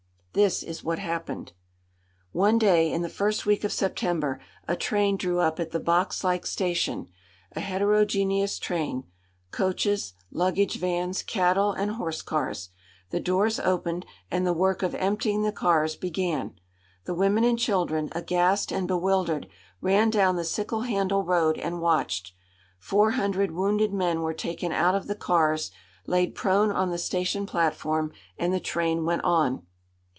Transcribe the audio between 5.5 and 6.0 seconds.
at the